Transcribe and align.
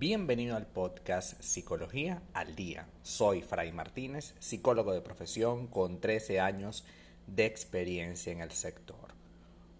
Bienvenido 0.00 0.54
al 0.54 0.68
podcast 0.68 1.42
Psicología 1.42 2.22
al 2.32 2.54
Día. 2.54 2.86
Soy 3.02 3.42
Fray 3.42 3.72
Martínez, 3.72 4.36
psicólogo 4.38 4.92
de 4.92 5.00
profesión 5.00 5.66
con 5.66 6.00
13 6.00 6.38
años 6.38 6.84
de 7.26 7.46
experiencia 7.46 8.32
en 8.32 8.40
el 8.40 8.52
sector. 8.52 9.08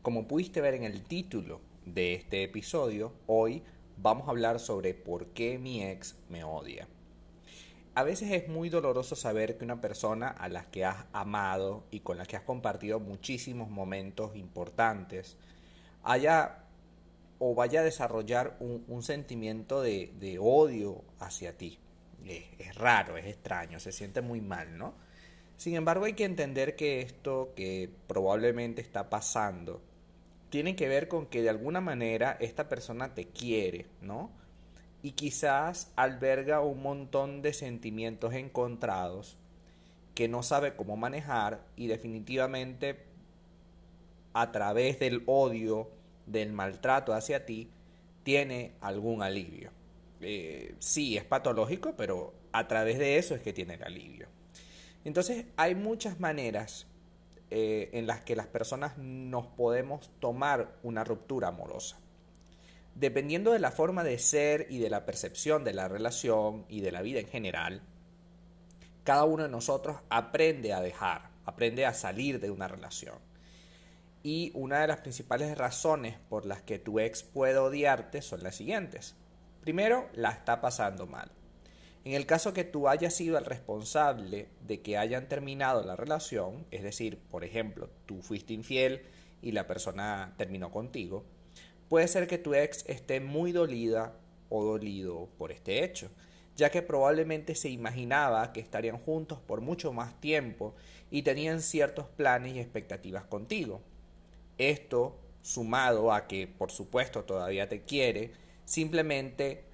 Como 0.02 0.26
pudiste 0.26 0.61
ver 0.61 0.75
en 0.75 0.82
el 0.82 1.04
título 1.04 1.61
de 1.86 2.14
este 2.14 2.43
episodio, 2.43 3.12
hoy 3.29 3.62
vamos 3.96 4.26
a 4.26 4.32
hablar 4.32 4.58
sobre 4.58 4.93
por 4.93 5.29
qué 5.29 5.57
mi 5.57 5.84
ex 5.84 6.16
me 6.29 6.43
odia. 6.43 6.89
A 7.94 8.03
veces 8.03 8.32
es 8.32 8.48
muy 8.48 8.71
doloroso 8.71 9.14
saber 9.14 9.57
que 9.57 9.64
una 9.64 9.80
persona 9.80 10.30
a 10.30 10.48
la 10.48 10.64
que 10.64 10.85
has 10.85 11.04
amado 11.12 11.85
y 11.93 12.00
con 12.00 12.18
la 12.18 12.26
que 12.26 12.35
has 12.35 12.43
compartido 12.43 12.98
muchísimos 12.98 13.71
momentos 13.71 14.35
importantes 14.35 15.36
haya 16.03 16.64
o 17.38 17.54
vaya 17.54 17.80
a 17.80 17.84
desarrollar 17.84 18.56
un, 18.60 19.02
sentimiento 19.02 19.82
de, 19.82 20.38
odio 20.40 21.02
hacia 21.20 21.56
ti. 21.56 21.78
Es, 22.26 22.74
raro, 22.74 23.16
es 23.16 23.26
extraño, 23.26 23.80
se 23.80 23.92
siente 23.92 24.20
muy 24.20 24.40
mal, 24.40 24.76
¿no? 24.76 24.94
Sin 25.56 25.74
embargo, 25.74 26.04
hay 26.04 26.12
que 26.12 26.24
entender 26.24 26.76
que 26.76 27.00
esto 27.00 27.52
que 27.56 27.90
probablemente 28.06 28.80
está 28.80 29.08
pasando 29.08 29.80
tiene 30.50 30.76
que 30.76 30.88
ver 30.88 31.08
con 31.08 31.26
que 31.26 31.42
de 31.42 31.50
alguna 31.50 31.80
manera 31.80 32.36
esta 32.41 32.69
persona 32.69 33.14
te 33.14 33.27
quiere, 33.27 33.86
¿no? 34.00 34.30
Y 35.02 35.12
quizás 35.12 35.92
alberga 35.97 36.61
un 36.61 36.83
montón 36.83 37.42
de 37.42 37.52
sentimientos 37.52 38.34
encontrados 38.34 39.36
que 40.14 40.28
no 40.28 40.42
sabe 40.42 40.75
cómo 40.75 40.97
manejar 40.97 41.61
y 41.77 41.86
definitivamente 41.86 42.98
a 44.33 44.50
través 44.50 44.98
del 44.98 45.22
odio 45.27 45.89
del 46.31 46.53
maltrato 46.53 47.12
hacia 47.12 47.45
ti 47.45 47.71
tiene 48.23 48.73
algún 48.81 49.23
alivio. 49.23 49.71
Eh, 50.21 50.75
sí, 50.79 51.17
es 51.17 51.25
patológico, 51.25 51.95
pero 51.97 52.35
a 52.53 52.67
través 52.69 52.98
de 52.98 53.19
eso 53.19 53.35
es 53.35 53.43
que 53.43 53.53
tiene 53.53 53.75
el 53.75 53.85
alivio. 53.85 54.29
Entonces 55.05 55.47
hay 55.57 55.75
muchas 55.75 56.20
maneras 56.20 56.87
eh, 57.51 57.91
en 57.93 58.07
las 58.07 58.20
que 58.20 58.37
las 58.37 58.47
personas 58.47 58.98
nos 58.98 59.47
podemos 59.47 60.11
tomar 60.20 60.77
una 60.83 61.05
ruptura 61.05 61.48
amorosa. 61.48 61.98
Dependiendo 62.95 63.53
de 63.53 63.61
la 63.61 63.70
forma 63.70 64.03
de 64.03 64.19
ser 64.19 64.67
y 64.69 64.79
de 64.79 64.91
la 64.91 65.07
percepción 65.07 65.65
de 65.65 65.73
la 65.73 65.89
relación 65.89 66.67
y 66.69 66.81
de 66.81 66.92
la 66.92 67.01
vida 67.01 67.20
en 67.20 67.29
general, 67.29 67.81
cada 69.05 69.25
uno 69.25 69.45
de 69.45 69.48
nosotros 69.48 69.97
aprende 70.11 70.75
a 70.75 70.81
dejar, 70.81 71.31
aprende 71.47 71.87
a 71.87 71.95
salir 71.95 72.41
de 72.41 72.51
una 72.51 72.69
relación. 72.69 73.15
Y 74.22 74.50
una 74.55 74.80
de 74.80 74.88
las 74.88 74.98
principales 74.98 75.56
razones 75.56 76.16
por 76.28 76.44
las 76.44 76.62
que 76.62 76.78
tu 76.78 76.98
ex 76.98 77.22
puede 77.22 77.58
odiarte 77.58 78.20
son 78.22 78.42
las 78.42 78.56
siguientes. 78.56 79.14
Primero, 79.61 80.08
la 80.14 80.30
está 80.30 80.61
pasando 80.61 81.06
mal. 81.06 81.30
En 82.05 82.14
el 82.14 82.27
caso 82.27 82.55
que 82.55 82.64
tú 82.64 82.89
hayas 82.89 83.14
sido 83.14 83.36
el 83.39 83.44
responsable 83.44 84.48
de 84.66 84.80
que 84.80 84.96
hayan 84.96 85.28
terminado 85.28 85.84
la 85.84 85.96
relación, 85.96 86.66
es 86.70 86.83
decir, 86.83 87.19
por 87.30 87.44
ejemplo, 87.44 87.91
tú 88.06 88.22
fuiste 88.22 88.55
infiel 88.55 89.02
y 89.42 89.52
la 89.52 89.66
persona 89.66 90.34
terminó 90.39 90.70
contigo, 90.70 91.24
puede 91.89 92.08
ser 92.08 92.27
que 92.27 92.39
tu 92.39 92.55
ex 92.55 92.84
esté 92.89 93.20
muy 93.20 93.52
dolida 93.52 94.14
o 94.48 94.64
dolido 94.64 95.28
por 95.36 95.52
este 95.52 95.84
hecho, 95.84 96.11
ya 96.56 96.70
que 96.70 96.83
probablemente 96.83 97.55
se 97.55 97.69
imaginaba 97.69 98.52
que 98.52 98.61
estarían 98.61 98.98
juntos 98.98 99.39
por 99.41 99.61
mucho 99.61 99.92
más 99.92 100.19
tiempo 100.20 100.74
y 101.11 101.22
tenían 101.22 101.61
ciertos 101.61 102.06
planes 102.06 102.55
y 102.55 102.61
expectativas 102.61 103.24
contigo. 103.24 103.83
Esto, 104.59 105.17
sumado 105.42 106.12
a 106.12 106.27
que 106.27 106.47
por 106.47 106.70
supuesto 106.70 107.25
todavía 107.25 107.69
te 107.69 107.83
quiere, 107.83 108.33
simplemente 108.64 109.64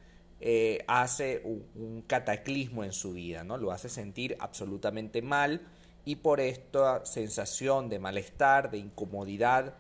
eh, 0.40 0.84
hace 0.88 1.40
un, 1.45 2.02
cataclismo 2.06 2.84
en 2.84 2.92
su 2.92 3.14
vida, 3.14 3.45
¿no? 3.45 3.56
Lo 3.56 3.72
hace 3.72 3.89
sentir 3.89 4.36
absolutamente 4.40 5.22
mal 5.22 5.62
y 6.05 6.17
por 6.17 6.39
esta 6.39 7.05
sensación 7.06 7.89
de 7.89 7.98
malestar, 7.98 8.70
de 8.70 8.78
incomodidad, 8.78 9.74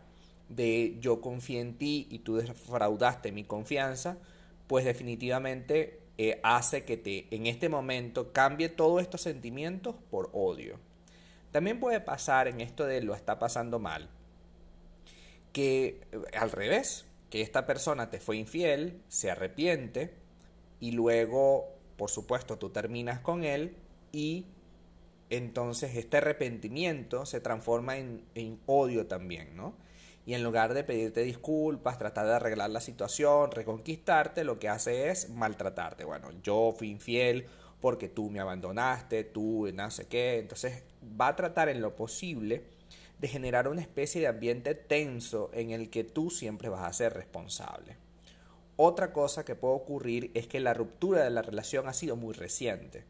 de 0.48 0.96
yo 1.00 1.20
confié 1.20 1.60
en 1.60 1.76
ti 1.76 2.06
y 2.10 2.20
tú 2.20 2.36
defraudaste 2.36 3.30
mi 3.30 3.44
confianza, 3.44 4.16
pues 4.66 4.84
definitivamente 4.84 6.00
eh, 6.16 6.40
hace 6.42 6.84
que 6.84 6.96
te 6.96 7.26
en 7.34 7.46
este 7.46 7.68
momento 7.68 8.32
cambie 8.32 8.68
todos 8.68 9.02
estos 9.02 9.20
sentimientos 9.20 9.96
por 10.10 10.30
odio. 10.32 10.78
También 11.52 11.78
puede 11.78 12.00
pasar 12.00 12.48
en 12.48 12.60
esto 12.60 12.86
de 12.86 13.02
lo 13.02 13.14
está 13.14 13.38
pasando 13.38 13.78
mal, 13.78 14.08
que 15.54 16.00
eh, 16.12 16.18
al 16.36 16.50
revés, 16.50 17.06
que 17.30 17.40
esta 17.40 17.64
persona 17.64 18.10
te 18.10 18.20
fue 18.20 18.36
infiel, 18.36 19.00
se 19.08 19.30
arrepiente 19.30 20.12
y 20.80 20.90
luego, 20.92 21.70
por 21.96 22.10
supuesto, 22.10 22.58
tú 22.58 22.68
terminas 22.68 23.20
con 23.20 23.44
él 23.44 23.76
y 24.12 24.46
entonces 25.30 25.96
este 25.96 26.18
arrepentimiento 26.18 27.24
se 27.24 27.40
transforma 27.40 27.96
en, 27.96 28.24
en 28.34 28.60
odio 28.66 29.06
también, 29.06 29.56
¿no? 29.56 29.74
Y 30.26 30.34
en 30.34 30.42
lugar 30.42 30.74
de 30.74 30.84
pedirte 30.84 31.22
disculpas, 31.22 31.98
tratar 31.98 32.26
de 32.26 32.34
arreglar 32.34 32.70
la 32.70 32.80
situación, 32.80 33.50
reconquistarte, 33.50 34.42
lo 34.42 34.58
que 34.58 34.68
hace 34.68 35.10
es 35.10 35.28
maltratarte. 35.30 36.04
Bueno, 36.04 36.30
yo 36.42 36.74
fui 36.76 36.90
infiel 36.90 37.46
porque 37.80 38.08
tú 38.08 38.30
me 38.30 38.40
abandonaste, 38.40 39.24
tú 39.24 39.68
no 39.72 39.90
sé 39.90 40.06
qué. 40.08 40.38
Entonces 40.38 40.82
va 41.20 41.28
a 41.28 41.36
tratar 41.36 41.68
en 41.68 41.82
lo 41.82 41.94
posible 41.94 42.73
generar 43.28 43.68
una 43.68 43.80
especie 43.80 44.20
de 44.20 44.26
ambiente 44.28 44.74
tenso 44.74 45.50
en 45.52 45.70
el 45.70 45.90
que 45.90 46.04
tú 46.04 46.30
siempre 46.30 46.68
vas 46.68 46.84
a 46.84 46.92
ser 46.92 47.14
responsable. 47.14 47.96
Otra 48.76 49.12
cosa 49.12 49.44
que 49.44 49.54
puede 49.54 49.74
ocurrir 49.74 50.30
es 50.34 50.48
que 50.48 50.58
la 50.60 50.74
ruptura 50.74 51.22
de 51.22 51.30
la 51.30 51.42
relación 51.42 51.86
ha 51.86 51.92
sido 51.92 52.16
muy 52.16 52.34
reciente. 52.34 53.04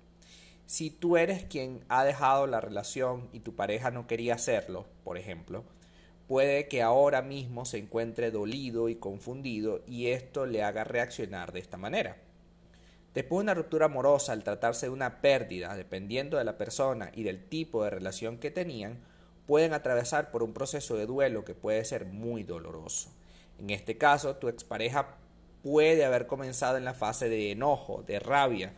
Si 0.67 0.91
tú 0.91 1.17
eres 1.17 1.45
quien 1.45 1.85
ha 1.89 2.05
dejado 2.05 2.47
la 2.47 2.61
relación 2.61 3.29
y 3.33 3.41
tu 3.41 3.55
pareja 3.55 3.91
no 3.91 4.07
quería 4.07 4.35
hacerlo, 4.35 4.87
por 5.05 5.19
ejemplo, 5.19 5.65
puede 6.27 6.69
que 6.69 6.83
ahora 6.83 7.23
mismo 7.23 7.65
se 7.65 7.79
encuentre 7.79 8.31
dolido 8.31 8.89
y 8.89 8.97
confundido 8.97 9.83
y 9.87 10.09
esto 10.09 10.47
le 10.47 10.63
haga 10.63 10.85
reaccionar 10.85 11.53
de 11.53 11.61
esta 11.61 11.77
manera. 11.77 12.17
Después 13.15 13.39
de 13.39 13.43
una 13.45 13.55
ruptura 13.55 13.87
amorosa, 13.87 14.33
al 14.33 14.43
tratarse 14.43 14.87
de 14.87 14.93
una 14.93 15.21
pérdida, 15.21 15.77
dependiendo 15.77 16.37
de 16.37 16.45
la 16.45 16.59
persona 16.59 17.11
y 17.15 17.23
del 17.23 17.45
tipo 17.45 17.85
de 17.85 17.91
relación 17.91 18.39
que 18.39 18.51
tenían, 18.51 18.99
pueden 19.47 19.73
atravesar 19.73 20.31
por 20.31 20.43
un 20.43 20.53
proceso 20.53 20.97
de 20.97 21.07
duelo 21.07 21.45
que 21.45 21.55
puede 21.55 21.85
ser 21.85 22.07
muy 22.07 22.43
doloroso. 22.43 23.11
En 23.59 23.71
este 23.71 23.99
caso, 23.99 24.37
tu 24.37 24.49
expareja 24.49 25.17
puede 25.63 26.05
haber 26.05 26.27
comenzado 26.27 26.77
en 26.77 26.85
la 26.85 26.95
fase 26.95 27.29
de 27.29 27.51
enojo, 27.51 28.03
de 28.07 28.19
rabia 28.19 28.75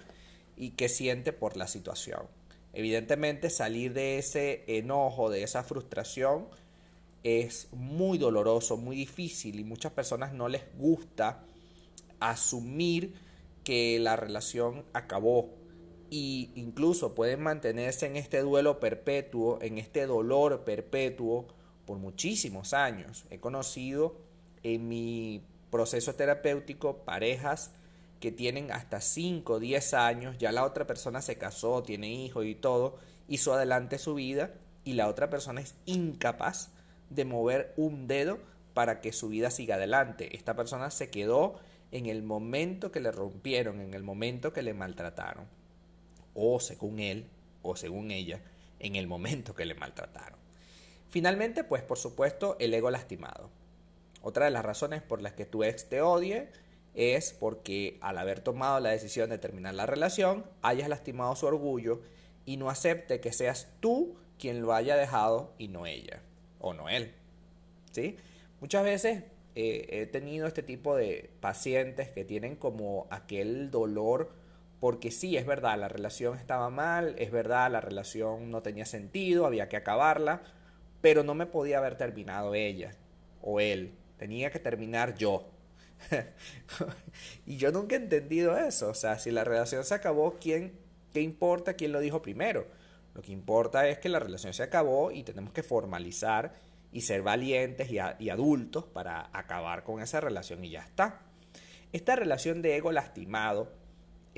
y 0.57 0.71
que 0.71 0.89
siente 0.89 1.33
por 1.33 1.57
la 1.57 1.67
situación. 1.67 2.23
Evidentemente, 2.73 3.51
salir 3.51 3.93
de 3.93 4.19
ese 4.19 4.65
enojo, 4.67 5.31
de 5.31 5.43
esa 5.43 5.65
frustración, 5.65 6.47
es 7.25 7.69
muy 7.73 8.19
doloroso, 8.19 8.77
muy 8.77 8.97
difícil 8.97 9.59
y 9.59 9.65
muchas 9.65 9.93
personas 9.93 10.33
no 10.33 10.49
les 10.49 10.63
gusta 10.79 11.43
asumir 12.21 13.15
que 13.65 13.99
la 13.99 14.15
relación 14.15 14.85
acabó, 14.93 15.51
y 16.11 16.51
incluso 16.55 17.15
pueden 17.15 17.43
mantenerse 17.43 18.07
en 18.07 18.17
este 18.17 18.41
duelo 18.41 18.81
perpetuo, 18.81 19.59
en 19.63 19.79
este 19.79 20.07
dolor 20.07 20.65
perpetuo 20.65 21.47
por 21.85 21.99
muchísimos 21.99 22.75
años. 22.75 23.25
He 23.31 23.39
conocido 23.39 24.17
en 24.63 24.89
mi 24.89 25.43
proceso 25.71 26.15
terapéutico 26.15 26.99
parejas 26.99 27.73
que 28.21 28.33
tienen 28.33 28.73
hasta 28.73 29.01
5 29.01 29.55
o 29.55 29.59
10 29.59 29.95
años, 29.95 30.39
ya 30.39 30.53
la 30.53 30.65
otra 30.65 30.87
persona 30.87 31.21
se 31.23 31.37
casó, 31.37 31.83
tiene 31.83 32.13
hijos 32.13 32.47
y 32.47 32.55
todo, 32.55 32.97
hizo 33.29 33.53
adelante 33.53 33.99
su 33.99 34.15
vida 34.15 34.55
y 34.85 34.95
la 34.95 35.09
otra 35.09 35.29
persona 35.29 35.61
es 35.61 35.75
incapaz 35.85 36.71
de 37.11 37.25
mover 37.25 37.75
un 37.77 38.07
dedo 38.07 38.39
para 38.75 39.01
que 39.01 39.13
su 39.13 39.29
vida 39.29 39.51
siga 39.51 39.75
adelante. 39.75 40.37
Esta 40.37 40.55
persona 40.55 40.91
se 40.91 41.11
quedó 41.11 41.57
en 41.93 42.07
el 42.07 42.23
momento 42.23 42.91
que 42.91 43.01
le 43.01 43.13
rompieron, 43.13 43.81
en 43.81 43.95
el 43.95 44.03
momento 44.03 44.53
que 44.53 44.63
le 44.63 44.75
maltrataron 44.75 45.47
o 46.37 46.61
según 46.61 47.01
él 47.01 47.27
o 47.63 47.75
según 47.75 48.13
ella 48.13 48.41
en 48.79 48.95
el 48.95 49.09
momento 49.09 49.55
que 49.55 49.65
le 49.65 49.75
maltrataron. 49.75 50.39
Finalmente, 51.09 51.65
pues 51.65 51.83
por 51.83 51.99
supuesto, 51.99 52.57
el 52.61 52.75
ego 52.75 52.91
lastimado. 52.91 53.51
Otra 54.23 54.45
de 54.45 54.51
las 54.51 54.65
razones 54.65 55.03
por 55.03 55.23
las 55.23 55.33
que 55.33 55.47
tu 55.47 55.65
ex 55.65 55.89
te 55.89 56.03
odie 56.03 56.49
es 56.95 57.33
porque 57.33 57.99
al 58.01 58.19
haber 58.19 58.41
tomado 58.41 58.81
la 58.81 58.91
decisión 58.91 59.31
de 59.31 59.39
terminar 59.39 59.75
la 59.75 59.87
relación, 59.87 60.45
hayas 60.63 60.89
lastimado 60.89 61.35
su 61.37 61.47
orgullo 61.47 62.01
y 62.45 62.57
no 62.57 62.71
acepte 62.71 63.21
que 63.21 63.33
seas 63.33 63.69
tú 63.81 64.17
quien 64.39 64.63
lo 64.63 64.73
haya 64.73 64.97
dejado 64.97 65.53
y 65.59 65.69
no 65.69 65.87
ella 65.87 66.21
o 66.61 66.75
no 66.75 66.89
él. 66.89 67.13
¿Sí? 67.93 68.17
Muchas 68.61 68.85
veces 68.85 69.25
eh, 69.55 69.87
he 69.91 70.07
tenido 70.07 70.47
este 70.47 70.63
tipo 70.63 70.97
de 70.97 71.31
pacientes 71.41 72.11
que 72.11 72.25
tienen 72.25 72.57
como 72.57 73.07
aquel 73.11 73.71
dolor 73.71 74.33
porque 74.87 75.11
sí, 75.11 75.37
es 75.37 75.45
verdad, 75.47 75.77
la 75.81 75.89
relación 75.89 76.39
estaba 76.39 76.71
mal, 76.71 77.17
es 77.19 77.33
verdad, 77.33 77.73
la 77.73 77.81
relación 77.81 78.53
no 78.53 78.63
tenía 78.63 78.87
sentido, 78.87 79.45
había 79.45 79.69
que 79.69 79.77
acabarla, 79.77 80.43
pero 81.01 81.25
no 81.25 81.35
me 81.35 81.47
podía 81.47 81.79
haber 81.79 81.97
terminado 81.97 82.55
ella 82.55 82.95
o 83.43 83.59
él, 83.59 83.97
tenía 84.17 84.53
que 84.53 84.61
terminar 84.61 85.17
yo. 85.17 85.51
y 87.47 87.57
yo 87.57 87.73
nunca 87.73 87.97
he 87.97 87.99
entendido 87.99 88.57
eso. 88.57 88.89
O 88.91 88.95
sea, 88.95 89.19
si 89.19 89.33
la 89.33 89.43
relación 89.43 89.85
se 89.85 89.93
acabó, 89.93 90.37
¿quién, 90.41 90.79
¿qué 91.13 91.21
importa 91.21 91.75
quién 91.75 91.91
lo 91.91 91.99
dijo 91.99 92.23
primero? 92.23 92.69
Lo 93.13 93.23
que 93.23 93.33
importa 93.33 93.89
es 93.89 93.99
que 93.99 94.09
la 94.09 94.21
relación 94.21 94.55
se 94.55 94.63
acabó 94.63 95.11
y 95.11 95.25
tenemos 95.25 95.53
que 95.53 95.65
formalizar 95.65 96.53
y 96.93 97.01
ser 97.01 97.23
valientes 97.23 97.91
y, 97.91 97.97
y 98.21 98.31
adultos 98.31 98.85
para 98.85 99.31
acabar 99.33 99.83
con 99.83 100.01
esa 100.01 100.21
relación 100.21 100.65
y 100.65 100.71
ya 100.71 100.83
está. 100.85 101.23
Esta 101.93 102.15
relación 102.15 102.63
de 102.63 102.77
ego 102.77 102.93
lastimado 102.93 103.85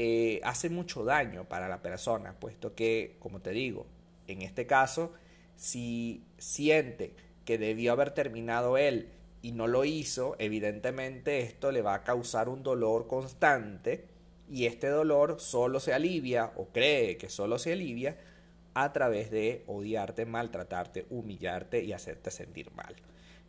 eh, 0.00 0.40
hace 0.44 0.70
mucho 0.70 1.02
daño 1.02 1.48
para 1.48 1.68
la 1.68 1.82
persona, 1.82 2.32
puesto 2.38 2.76
que, 2.76 3.16
como 3.18 3.40
te 3.40 3.50
digo, 3.50 3.84
en 4.28 4.42
este 4.42 4.64
caso, 4.64 5.12
si 5.56 6.22
siente 6.38 7.16
que 7.44 7.58
debió 7.58 7.90
haber 7.90 8.12
terminado 8.12 8.78
él 8.78 9.08
y 9.42 9.50
no 9.50 9.66
lo 9.66 9.84
hizo, 9.84 10.36
evidentemente 10.38 11.40
esto 11.40 11.72
le 11.72 11.82
va 11.82 11.94
a 11.94 12.04
causar 12.04 12.48
un 12.48 12.62
dolor 12.62 13.08
constante 13.08 14.04
y 14.48 14.66
este 14.66 14.86
dolor 14.86 15.40
solo 15.40 15.80
se 15.80 15.92
alivia 15.92 16.52
o 16.54 16.68
cree 16.68 17.16
que 17.16 17.28
solo 17.28 17.58
se 17.58 17.72
alivia 17.72 18.18
a 18.74 18.92
través 18.92 19.32
de 19.32 19.64
odiarte, 19.66 20.26
maltratarte, 20.26 21.06
humillarte 21.10 21.82
y 21.82 21.92
hacerte 21.92 22.30
sentir 22.30 22.70
mal. 22.70 22.94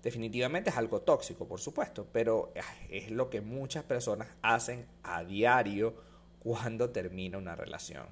Definitivamente 0.01 0.71
es 0.71 0.77
algo 0.77 1.01
tóxico, 1.01 1.47
por 1.47 1.59
supuesto, 1.59 2.07
pero 2.11 2.51
es 2.89 3.11
lo 3.11 3.29
que 3.29 3.41
muchas 3.41 3.83
personas 3.83 4.29
hacen 4.41 4.87
a 5.03 5.23
diario 5.23 6.09
cuando 6.39 6.89
termina 6.89 7.37
una 7.37 7.55
relación. 7.55 8.07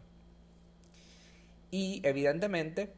Y 1.72 2.02
evidentemente, 2.04 2.94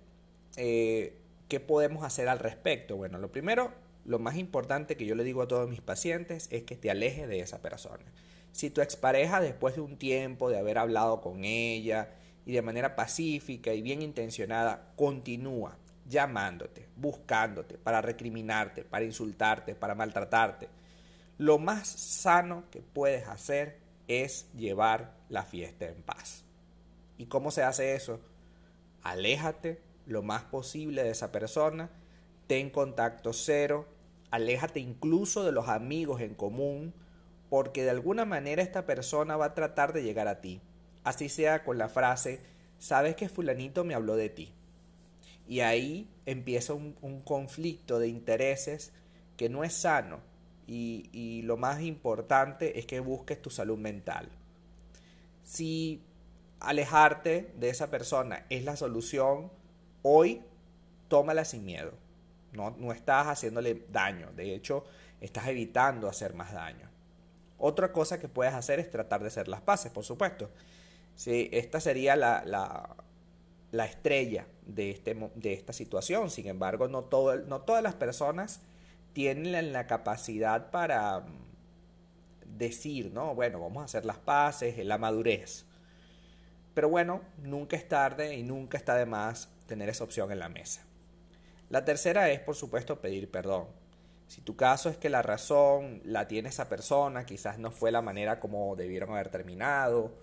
eh, 0.58 1.18
¿qué 1.48 1.60
podemos 1.60 2.04
hacer 2.04 2.28
al 2.30 2.40
respecto? 2.40 2.98
Bueno, 2.98 3.18
lo 3.18 3.32
primero, 3.32 3.72
lo 4.06 4.20
más 4.20 4.36
importante 4.38 4.96
que 4.96 5.06
yo 5.06 5.16
le 5.16 5.24
digo 5.24 5.42
a 5.42 5.48
todos 5.48 5.70
mis 5.70 5.82
pacientes 5.82 6.48
es 6.52 6.64
que 6.64 6.76
te 6.76 6.92
alejes 6.92 7.28
de 7.28 7.40
esa 7.40 7.62
persona. 7.62 8.06
Si 8.52 8.70
tu 8.70 8.82
expareja 8.82 9.42
después 9.42 9.76
de 9.76 9.82
un 9.82 9.98
tiempo 9.98 10.50
de 10.50 10.58
haber 10.58 10.78
hablado 10.78 11.22
con 11.22 11.44
ella 11.44 12.10
y 12.46 12.54
de 12.54 12.62
manera 12.62 12.96
pacífica 12.96 13.74
y 13.74 13.82
bien 13.82 14.02
intencionada 14.02 14.92
continúa 14.96 15.78
llamándote, 16.08 16.88
buscándote 16.96 17.78
para 17.78 18.02
recriminarte, 18.02 18.84
para 18.84 19.06
insultarte, 19.06 19.76
para 19.76 19.94
maltratarte, 19.94 20.68
lo 21.38 21.60
más 21.60 21.88
sano 21.88 22.66
que 22.72 22.82
puedes 22.82 23.28
hacer 23.28 23.79
es 24.10 24.52
llevar 24.58 25.14
la 25.30 25.44
fiesta 25.44 25.86
en 25.86 26.02
paz. 26.02 26.44
¿Y 27.18 27.28
cómo 27.28 27.52
se 27.52 27.64
hace 27.64 27.96
eso? 27.96 28.20
Aléjate 29.04 29.80
lo 30.06 30.24
más 30.24 30.44
posible 30.44 31.04
de 31.04 31.12
esa 31.12 31.32
persona, 31.32 31.90
ten 32.48 32.70
contacto 32.72 33.32
cero, 33.32 33.88
aléjate 34.32 34.80
incluso 34.80 35.44
de 35.46 35.52
los 35.52 35.70
amigos 35.70 36.20
en 36.20 36.34
común, 36.34 36.94
porque 37.50 37.84
de 37.84 37.92
alguna 37.92 38.26
manera 38.26 38.62
esta 38.62 38.86
persona 38.86 39.38
va 39.38 39.46
a 39.46 39.54
tratar 39.54 39.94
de 39.94 40.04
llegar 40.04 40.28
a 40.28 40.42
ti. 40.42 40.60
Así 41.04 41.30
sea 41.30 41.64
con 41.64 41.78
la 41.78 41.90
frase, 41.90 42.42
sabes 42.80 43.16
que 43.16 43.30
fulanito 43.30 43.84
me 43.84 43.94
habló 43.94 44.16
de 44.16 44.30
ti. 44.30 44.52
Y 45.48 45.62
ahí 45.62 46.10
empieza 46.26 46.74
un, 46.74 46.94
conflicto 47.24 48.00
de 48.00 48.08
intereses 48.08 48.92
que 49.38 49.50
no 49.50 49.64
es 49.64 49.74
sano. 49.74 50.20
Y, 50.72 51.42
lo 51.46 51.58
más 51.58 51.82
importante 51.82 52.78
es 52.78 52.86
que 52.86 53.00
busques 53.00 53.42
tu 53.42 53.50
salud 53.50 53.78
mental. 53.78 54.30
Si 55.44 56.04
alejarte 56.60 57.52
de 57.58 57.70
esa 57.70 57.90
persona 57.90 58.46
es 58.50 58.64
la 58.64 58.76
solución, 58.76 59.52
hoy 60.04 60.44
tómala 61.08 61.44
sin 61.44 61.66
miedo. 61.66 61.94
No, 62.54 62.76
no 62.78 62.92
estás 62.92 63.28
haciéndole 63.28 63.84
daño, 63.90 64.32
de 64.36 64.54
hecho, 64.54 64.86
estás 65.22 65.48
evitando 65.48 66.08
hacer 66.08 66.36
más 66.36 66.54
daño. 66.54 66.88
Otra 67.58 67.92
cosa 67.92 68.20
que 68.20 68.28
puedes 68.28 68.54
hacer 68.54 68.80
es 68.80 68.92
tratar 68.92 69.22
de 69.22 69.28
hacer 69.28 69.48
las 69.48 69.62
paces, 69.62 69.92
por 69.92 70.04
supuesto. 70.04 70.52
Sí, 71.16 71.50
esta 71.52 71.80
sería 71.80 72.16
la, 72.16 72.44
la, 72.46 72.96
la 73.72 73.86
estrella 73.86 74.46
de, 74.68 74.92
este, 74.92 75.16
de 75.34 75.54
esta 75.54 75.74
situación. 75.74 76.30
Sin 76.30 76.48
embargo, 76.48 76.88
no, 76.88 77.04
todo, 77.04 77.36
no 77.38 77.62
todas 77.62 77.82
las 77.82 77.96
personas 77.96 78.62
tienen 79.14 79.72
la, 79.74 79.88
capacidad 79.88 80.72
para 80.72 81.20
mm, 81.20 82.58
decir, 82.58 83.12
¿no? 83.12 83.36
Bueno, 83.36 83.60
vamos 83.60 83.82
a 83.82 83.86
hacer 83.86 84.06
las 84.06 84.18
paces, 84.18 84.84
la 84.86 84.98
madurez. 84.98 85.66
Pero 86.74 86.90
bueno, 86.90 87.22
nunca 87.38 87.76
es 87.76 87.88
tarde 87.88 88.36
y 88.36 88.44
nunca 88.44 88.78
está 88.78 88.96
de 88.96 89.06
más 89.06 89.50
tener 89.68 89.90
esa 89.90 90.04
opción 90.04 90.32
en 90.32 90.40
la 90.40 90.50
mesa. 90.50 90.86
La 91.70 91.86
tercera 91.86 92.30
es, 92.32 92.40
por 92.40 92.56
supuesto, 92.56 93.00
pedir 93.00 93.30
perdón. 93.30 93.68
Si 94.28 94.42
tu 94.42 94.56
caso 94.56 94.90
es 94.90 94.98
que 94.98 95.10
la 95.10 95.24
razón 95.24 96.02
la 96.06 96.28
tiene 96.28 96.50
esa 96.50 96.70
persona, 96.70 97.26
quizás 97.26 97.58
no 97.58 97.72
fue 97.72 97.92
la 97.92 98.02
manera 98.02 98.40
como 98.40 98.76
debieron 98.76 99.10
haber 99.10 99.30
terminado, 99.30 100.14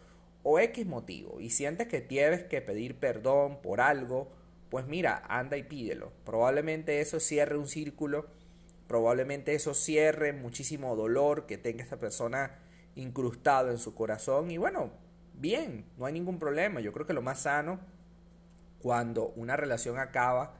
o 0.42 0.60
X 0.60 0.86
motivo, 0.86 1.40
y 1.40 1.50
sientes 1.50 1.88
que 1.88 2.00
tienes 2.00 2.44
que 2.44 2.62
pedir 2.62 3.00
perdón 3.00 3.60
por 3.60 3.80
algo, 3.80 4.30
pues 4.70 4.86
mira, 4.86 5.24
anda 5.28 5.56
y 5.56 5.64
pídelo. 5.64 6.12
Probablemente 6.24 7.00
eso 7.00 7.18
cierre 7.18 7.58
un 7.58 7.66
círculo, 7.66 8.26
probablemente 8.86 9.54
eso 9.54 9.74
cierre 9.74 10.32
muchísimo 10.32 10.96
dolor 10.96 11.46
que 11.46 11.58
tenga 11.58 11.82
esta 11.82 11.98
persona 11.98 12.58
incrustado 12.94 13.70
en 13.70 13.78
su 13.78 13.94
corazón, 13.94 14.50
y 14.50 14.56
bueno, 14.56 14.90
bien, 15.34 15.84
no 15.96 16.06
hay 16.06 16.12
ningún 16.12 16.38
problema. 16.38 16.80
Yo 16.80 16.92
creo 16.92 17.06
que 17.06 17.12
lo 17.12 17.22
más 17.22 17.40
sano 17.40 17.80
cuando 18.80 19.28
una 19.36 19.56
relación 19.56 19.98
acaba 19.98 20.54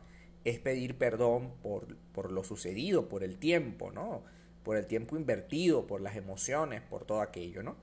es 0.45 0.59
pedir 0.59 0.97
perdón 0.99 1.55
por, 1.63 1.97
por 2.13 2.31
lo 2.31 2.45
sucedido, 2.45 3.09
por 3.09 3.23
el 3.23 3.39
tiempo, 3.39 3.91
¿no? 3.91 4.23
Por 4.63 4.77
el 4.77 4.87
tiempo 4.87 5.17
invertido, 5.17 5.87
por 5.87 6.01
las 6.01 6.17
emociones, 6.17 6.83
por 6.83 7.05
todo 7.05 7.21
aquello, 7.21 7.63
¿no? 7.63 7.77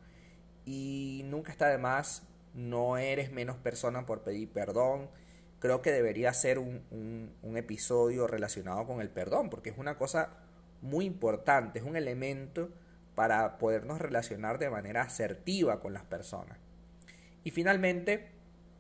Y 0.66 1.24
nunca 1.26 1.52
está 1.52 1.68
de 1.68 1.78
más, 1.78 2.24
no 2.54 2.98
eres 2.98 3.32
menos 3.32 3.58
persona 3.58 4.06
por 4.06 4.22
pedir 4.22 4.50
perdón. 4.50 5.10
Creo 5.64 5.82
que 5.82 5.94
debería 5.94 6.34
ser 6.34 6.60
un, 6.60 7.32
un 7.42 7.56
episodio 7.56 8.28
relacionado 8.28 8.86
con 8.86 9.00
el 9.00 9.08
perdón, 9.08 9.50
porque 9.50 9.70
es 9.70 9.78
una 9.78 9.98
cosa 9.98 10.32
muy 10.82 11.06
importante, 11.06 11.80
es 11.80 11.86
un 11.86 11.96
elemento 11.96 12.68
para 13.16 13.58
podernos 13.60 14.00
relacionar 14.00 14.60
de 14.60 14.70
manera 14.70 15.04
asertiva 15.04 15.80
con 15.80 15.94
las 15.94 16.04
personas. 16.04 16.58
Y 17.46 17.52
finalmente, 17.52 18.28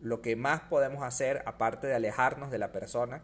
lo 0.01 0.21
que 0.21 0.35
más 0.35 0.59
podemos 0.63 1.03
hacer, 1.03 1.41
aparte 1.45 1.87
de 1.87 1.95
alejarnos 1.95 2.51
de 2.51 2.57
la 2.57 2.73
persona, 2.73 3.21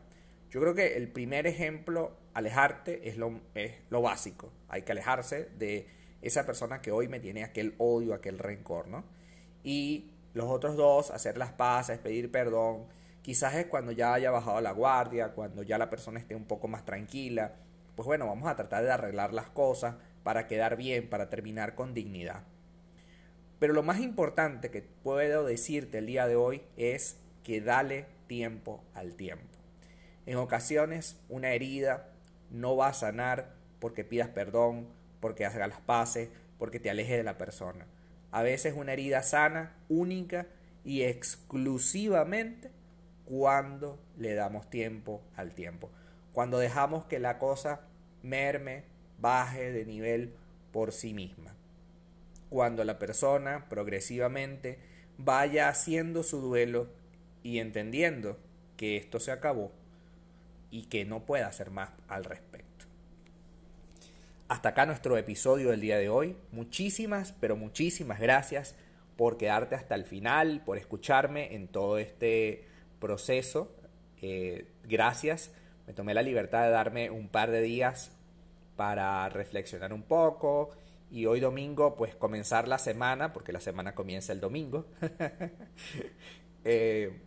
yo 0.49 0.61
creo 0.61 0.73
que 0.73 0.95
el 0.95 1.11
primer 1.11 1.45
ejemplo, 1.45 2.15
alejarte, 2.33 3.09
es 3.09 3.17
lo, 3.17 3.41
es 3.55 3.73
lo 3.89 4.01
básico. 4.01 4.53
Hay 4.69 4.83
que 4.83 4.93
alejarse 4.93 5.49
de 5.57 5.85
esa 6.21 6.45
persona 6.45 6.81
que 6.81 6.93
hoy 6.93 7.09
me 7.09 7.19
tiene 7.19 7.43
aquel 7.43 7.75
odio, 7.77 8.13
aquel 8.13 8.39
rencor, 8.39 8.87
¿no? 8.87 9.03
Y 9.65 10.11
los 10.33 10.47
otros 10.49 10.77
dos, 10.77 11.11
hacer 11.11 11.37
las 11.37 11.51
paces, 11.51 11.99
pedir 11.99 12.31
perdón, 12.31 12.87
quizás 13.21 13.55
es 13.55 13.65
cuando 13.67 13.91
ya 13.91 14.13
haya 14.13 14.31
bajado 14.31 14.61
la 14.61 14.71
guardia, 14.71 15.29
cuando 15.33 15.63
ya 15.63 15.77
la 15.77 15.89
persona 15.89 16.19
esté 16.19 16.35
un 16.35 16.45
poco 16.45 16.67
más 16.67 16.85
tranquila. 16.85 17.55
Pues 17.95 18.05
bueno, 18.05 18.27
vamos 18.27 18.49
a 18.49 18.55
tratar 18.55 18.83
de 18.83 18.91
arreglar 18.91 19.33
las 19.33 19.49
cosas 19.49 19.95
para 20.23 20.47
quedar 20.47 20.77
bien, 20.77 21.09
para 21.09 21.29
terminar 21.29 21.75
con 21.75 21.93
dignidad. 21.93 22.43
Pero 23.59 23.73
lo 23.73 23.83
más 23.83 23.99
importante 23.99 24.71
que 24.71 24.81
puedo 24.81 25.45
decirte 25.45 25.97
el 25.97 26.05
día 26.05 26.27
de 26.27 26.35
hoy 26.35 26.61
es 26.77 27.17
que 27.43 27.61
dale 27.61 28.05
tiempo 28.27 28.83
al 28.93 29.15
tiempo. 29.15 29.45
En 30.25 30.37
ocasiones 30.37 31.19
una 31.27 31.51
herida 31.51 32.09
no 32.51 32.77
va 32.77 32.87
a 32.87 32.93
sanar 32.93 33.55
porque 33.79 34.03
pidas 34.03 34.29
perdón, 34.29 34.87
porque 35.19 35.45
hagas 35.45 35.67
las 35.67 35.81
paces, 35.81 36.29
porque 36.57 36.79
te 36.79 36.89
alejes 36.89 37.17
de 37.17 37.23
la 37.23 37.37
persona. 37.37 37.87
A 38.31 38.43
veces 38.43 38.73
una 38.77 38.93
herida 38.93 39.23
sana, 39.23 39.75
única 39.89 40.47
y 40.83 41.03
exclusivamente 41.03 42.71
cuando 43.29 43.99
le 44.17 44.33
damos 44.33 44.69
tiempo 44.71 45.21
al 45.35 45.53
tiempo. 45.53 45.91
Cuando 46.33 46.57
dejamos 46.57 47.05
que 47.05 47.19
la 47.19 47.37
cosa 47.37 47.81
merme, 48.23 48.83
baje 49.19 49.71
de 49.71 49.85
nivel 49.85 50.33
por 50.71 50.91
sí 50.91 51.13
misma. 51.13 51.53
Cuando 52.49 52.83
la 52.83 52.97
persona 52.97 53.67
progresivamente 53.69 54.79
vaya 55.17 55.69
haciendo 55.69 56.23
su 56.23 56.41
duelo 56.41 56.87
y 57.43 57.59
entendiendo 57.59 58.39
que 58.77 58.97
esto 58.97 59.19
se 59.19 59.31
acabó 59.31 59.71
y 60.71 60.85
que 60.85 61.05
no 61.05 61.25
pueda 61.25 61.47
hacer 61.47 61.69
más 61.69 61.91
al 62.07 62.23
respecto. 62.23 62.85
Hasta 64.47 64.69
acá 64.69 64.87
nuestro 64.87 65.17
episodio 65.17 65.69
del 65.69 65.81
día 65.81 65.99
de 65.99 66.09
hoy. 66.09 66.35
Muchísimas, 66.51 67.33
pero 67.33 67.55
muchísimas 67.55 68.19
gracias 68.19 68.75
por 69.15 69.37
quedarte 69.37 69.75
hasta 69.75 69.93
el 69.93 70.05
final, 70.05 70.63
por 70.65 70.79
escucharme 70.79 71.53
en 71.53 71.67
todo 71.67 71.99
este 71.99 72.68
proceso. 72.99 73.75
Eh, 74.21 74.67
gracias. 74.83 75.51
Me 75.87 75.93
tomé 75.93 76.13
la 76.13 76.21
libertad 76.21 76.63
de 76.63 76.71
darme 76.71 77.09
un 77.09 77.29
par 77.29 77.51
de 77.51 77.61
días 77.61 78.11
para 78.75 79.27
reflexionar 79.29 79.91
un 79.91 80.03
poco 80.03 80.71
y 81.11 81.25
hoy 81.25 81.39
domingo 81.39 81.95
pues 81.95 82.15
comenzar 82.15 82.67
la 82.67 82.77
semana, 82.77 83.33
porque 83.33 83.51
la 83.51 83.59
semana 83.59 83.95
comienza 83.95 84.31
el 84.31 84.39
domingo, 84.39 84.85
eh, 86.63 87.19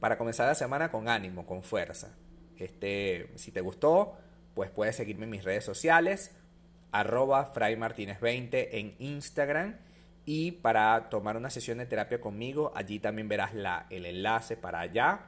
para 0.00 0.18
comenzar 0.18 0.48
la 0.48 0.54
semana 0.54 0.90
con 0.90 1.08
ánimo, 1.08 1.46
con 1.46 1.62
fuerza. 1.62 2.14
Este, 2.58 3.28
si 3.36 3.52
te 3.52 3.60
gustó, 3.60 4.16
pues 4.54 4.70
puedes 4.70 4.96
seguirme 4.96 5.24
en 5.24 5.30
mis 5.30 5.44
redes 5.44 5.64
sociales, 5.64 6.32
arroba 6.92 7.52
fraymartinez20 7.54 8.68
en 8.72 8.94
Instagram 8.98 9.76
y 10.26 10.52
para 10.52 11.10
tomar 11.10 11.36
una 11.36 11.50
sesión 11.50 11.78
de 11.78 11.86
terapia 11.86 12.20
conmigo, 12.20 12.72
allí 12.74 12.98
también 12.98 13.28
verás 13.28 13.54
la, 13.54 13.86
el 13.90 14.06
enlace 14.06 14.56
para 14.56 14.80
allá. 14.80 15.26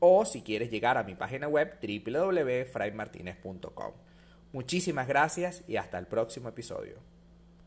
O 0.00 0.24
si 0.24 0.40
quieres 0.40 0.70
llegar 0.70 0.96
a 0.96 1.02
mi 1.02 1.14
página 1.14 1.46
web 1.46 1.78
www.fraymartinez.com. 1.82 3.92
Muchísimas 4.52 5.06
gracias 5.06 5.62
y 5.68 5.76
hasta 5.76 5.98
el 5.98 6.06
próximo 6.06 6.48
episodio. 6.48 6.94